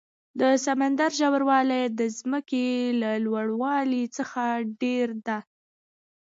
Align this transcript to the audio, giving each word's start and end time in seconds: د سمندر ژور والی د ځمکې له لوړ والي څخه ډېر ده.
د 0.39 0.41
سمندر 0.65 1.11
ژور 1.19 1.43
والی 1.49 1.83
د 1.99 2.01
ځمکې 2.19 2.67
له 3.01 3.11
لوړ 3.25 3.47
والي 3.61 4.03
څخه 4.17 4.43
ډېر 4.81 5.07
ده. 5.27 5.37